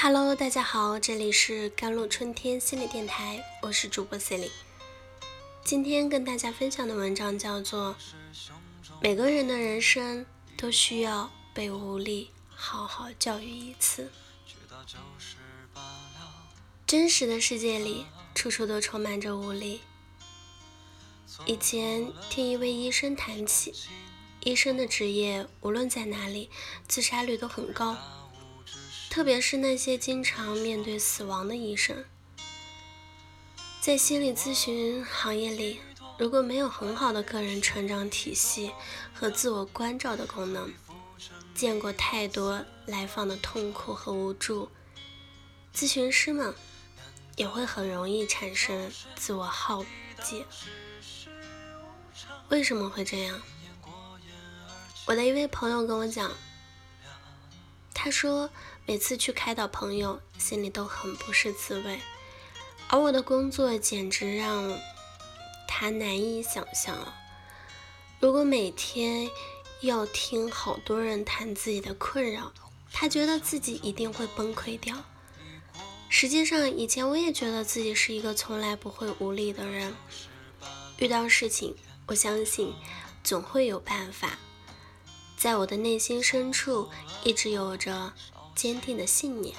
[0.00, 4.48] Hello，大家好，这里是甘露春天心理电台，我是主播 Celine。
[5.64, 7.96] 今天跟大家分享的文章叫做
[9.02, 10.24] 《每个人的人生
[10.56, 14.04] 都需要被无力好好教育一次》。
[16.86, 18.06] 真实的世界里，
[18.36, 19.80] 处处都充满着无力。
[21.44, 23.74] 以前听一位医生谈起，
[24.44, 26.50] 医生的职业无论在哪里，
[26.86, 27.96] 自杀率都很高，
[29.10, 32.04] 特别是那些经常面对死亡的医生。
[33.80, 35.80] 在心理咨询行业里，
[36.18, 38.72] 如果没有很好的个人成长体系
[39.14, 40.72] 和自我关照的功能，
[41.54, 44.70] 见过太多来访的痛苦和无助，
[45.74, 46.54] 咨询师们
[47.36, 49.84] 也会很容易产生自我耗
[50.22, 50.44] 竭。
[52.50, 53.40] 为什么会这样？
[55.06, 56.30] 我的一位朋友跟我讲，
[57.94, 58.50] 他说
[58.88, 62.00] 每次去开导朋友，心里都很不是滋味，
[62.88, 64.80] 而我的工作简直让
[65.68, 66.96] 他难以想象。
[68.18, 69.28] 如果每天
[69.82, 72.50] 要听好多人谈自己的困扰，
[72.90, 74.96] 他觉得自己一定会崩溃掉。
[76.08, 79.94] 实际上，以前我也觉得自己是一个从来不会无力的人，
[80.96, 81.76] 遇到事情。
[82.06, 82.72] 我相信
[83.22, 84.38] 总会有办法，
[85.36, 86.88] 在我的内心深处
[87.22, 88.14] 一直有着
[88.58, 89.54] 坚定的信念，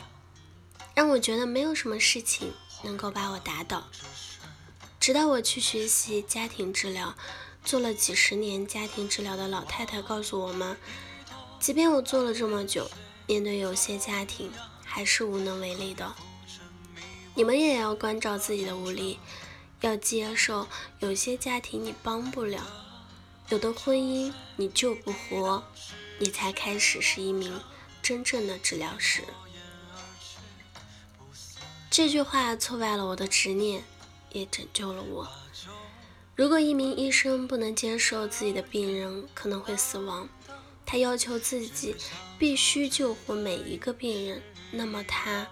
[0.93, 2.51] 让我觉得没有什么事情
[2.83, 3.87] 能够把我打倒。
[4.99, 7.15] 直到我去学习家庭治疗，
[7.63, 10.75] 做了几十年家庭治疗的老太太告诉我们，
[11.61, 12.91] 即便我做了这么久，
[13.25, 14.51] 面对有些家庭
[14.83, 16.13] 还是无能为力的。
[17.35, 19.17] 你们也要关照自己的无力。
[19.79, 20.67] 要接受
[20.99, 22.67] 有些家庭你帮不了，
[23.47, 25.63] 有的婚姻你救不活，
[26.17, 27.61] 你才开始是一名
[28.09, 29.23] 真正的治疗师。
[31.91, 33.83] 这句话挫败了我的执念，
[34.31, 35.29] 也拯救了我。
[36.35, 40.27] 如果一名医生不能接受自己的病人可能会死亡，
[40.87, 41.95] 他要求自己
[42.39, 45.47] 必须救活每一个病人，那么他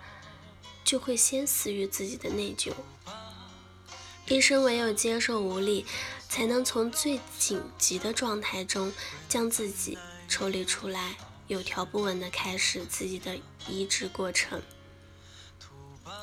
[0.83, 2.71] 就会先死于自己的内疚。
[4.29, 5.85] 医生唯有接受无力，
[6.27, 8.91] 才能从最紧急的状态中
[9.29, 9.95] 将自己
[10.27, 11.17] 抽离出来，
[11.47, 13.37] 有条不紊地开始自己的
[13.67, 14.61] 医治过程。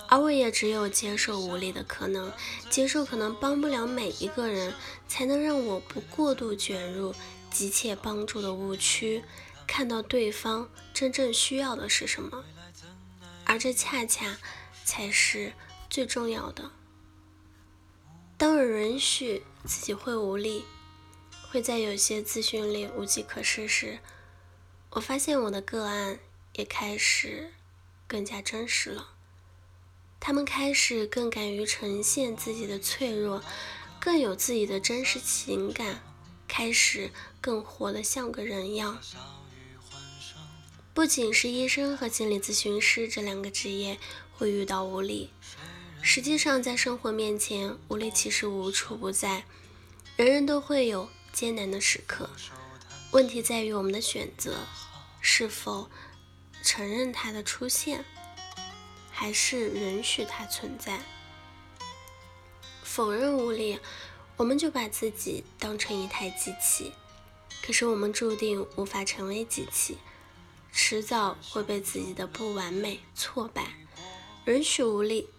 [0.09, 2.33] 而我也只有接受无力的可能，
[2.71, 4.75] 接受可能帮不了每一个人，
[5.09, 7.15] 才能让我不过度卷入
[7.51, 9.25] 急切帮助的误区，
[9.67, 12.45] 看到对方真正需要的是什么，
[13.45, 14.39] 而这恰恰
[14.85, 15.53] 才是
[15.91, 16.71] 最重要的。
[18.37, 20.65] 当我允许自己会无力，
[21.51, 23.99] 会在有些咨询里无计可施时，
[24.95, 26.21] 我发现我的个案
[26.55, 27.53] 也开始
[28.07, 29.11] 更加真实了。
[30.21, 33.43] 他们开始更敢于呈现自己的脆弱，
[34.01, 36.01] 更有自己的真实情感，
[36.47, 37.11] 开始
[37.41, 39.01] 更活得像个人样。
[40.95, 43.99] 不仅是医生和心理咨询师这两个职业
[44.33, 45.31] 会遇到无力。
[46.01, 49.45] 实际上，在生活面前，无力其实无处不在，
[50.17, 52.31] 人人都会有艰难的时刻。
[53.15, 54.67] 问题在于我们的选择，
[55.21, 55.89] 是否
[56.65, 58.05] 承认它的出现，
[59.09, 60.99] 还是允许它存在？
[62.83, 63.79] 否认无力，
[64.37, 66.93] 我们就把自己当成一台机器，
[67.65, 69.99] 可是我们注定无法成为机器，
[70.73, 73.75] 迟早会被自己的不完美挫败。
[74.47, 75.34] 允许无力。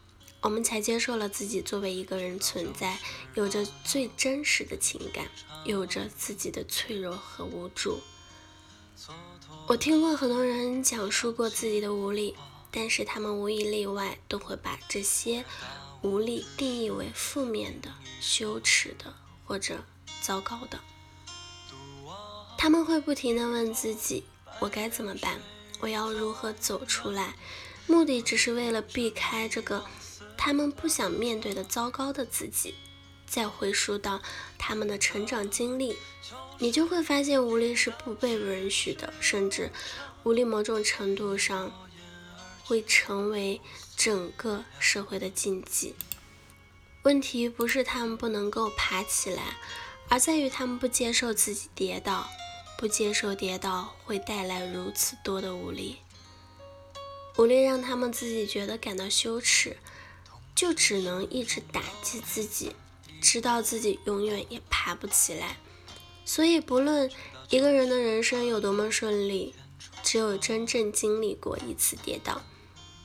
[0.45, 2.99] 我们才接受了自己作为一个人存在，
[3.33, 5.25] 有着最真实的情感，
[5.63, 7.99] 有着自己的脆弱和无助。
[9.65, 12.35] 我听过很多人讲述过自己的无力，
[12.69, 15.43] 但是他们无一例外都会把这些
[16.03, 17.91] 无力定义为负面的、
[18.21, 19.83] 羞耻的或者
[20.21, 20.79] 糟糕的。
[22.55, 24.23] 他们会不停地问自己：
[24.59, 25.41] 我该怎么办？
[25.79, 27.35] 我要如何走出来？
[27.87, 29.83] 目的只是为了避开这个。
[30.45, 32.75] 他们不想面对的糟糕的自己，
[33.25, 34.21] 再回溯到
[34.59, 35.97] 他们的成长经历，
[36.59, 39.71] 你就会发现无力是不被允许的，甚至
[40.21, 41.71] 无力某种程度上
[42.63, 43.59] 会成为
[43.97, 45.95] 整个社会的禁忌。
[47.01, 49.57] 问题不是他们不能够爬起来，
[50.09, 52.29] 而在于他们不接受自己跌倒，
[52.77, 55.97] 不接受跌倒会带来如此多的无力，
[57.35, 59.77] 无力让他们自己觉得感到羞耻。
[60.55, 62.71] 就只能一直打击自己，
[63.21, 65.57] 知道自己永远也爬不起来。
[66.23, 67.11] 所以，不论
[67.49, 69.53] 一个人的人生有多么顺利，
[70.01, 72.41] 只有真正经历过一次跌倒，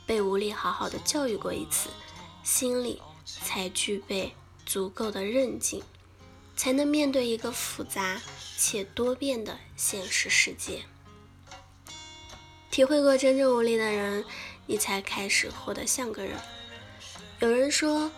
[0.06, 1.90] 被无力好好的教育过一次，
[2.44, 4.32] 心里才具备
[4.64, 5.82] 足够的韧劲，
[6.56, 8.22] 才能面对一个复杂
[8.56, 10.84] 且多变的现实世界。
[12.70, 14.24] 体会过真正无力的人，
[14.66, 16.38] 你才开始活得像个人。
[17.40, 18.10] 有人说，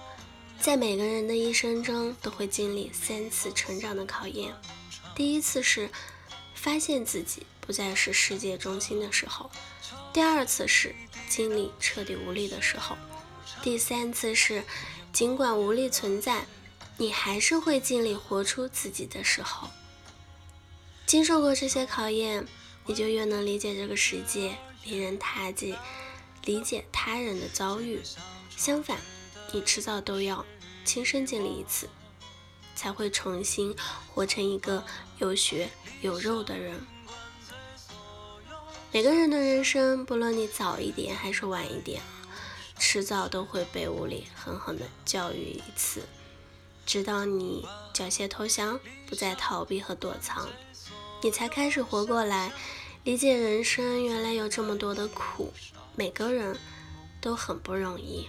[0.61, 4.53] 在每个人的一生中都会经历三次成长的考验。
[5.15, 5.89] 第一次是
[6.55, 9.49] 发现自己不再是世界中心的时候；
[10.13, 10.93] 第二次是
[11.29, 12.97] 经历彻底无力的时候；
[13.63, 14.65] 第三次是
[15.13, 16.45] 尽管无力存在，
[16.97, 19.69] 你还是会尽力活出自己的时候。
[21.07, 22.47] 经受过这些考验。
[22.85, 25.77] 你就越能理解这个世界，离人他己，
[26.45, 28.01] 理解他人的遭遇。
[28.65, 28.97] 相反，
[29.51, 30.47] 你迟早都要
[30.85, 31.89] 亲身经历一次，
[32.77, 33.75] 才会重新
[34.15, 34.85] 活成一个
[35.19, 35.69] 有血
[36.01, 36.81] 有肉的人。
[38.93, 42.01] 每个人的人生，不论你早一点还是晚一点，
[42.79, 46.03] 迟早都会被物理狠狠的教育一次，
[46.87, 48.79] 直到你缴械投降，
[49.09, 50.49] 不再逃避和躲藏。
[51.21, 52.53] 你才开始活过来，
[53.03, 55.53] 理解人生原来有这么多的苦，
[55.97, 56.57] 每个人
[57.21, 58.29] 都很不容易。